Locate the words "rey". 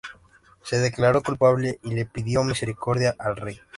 3.37-3.61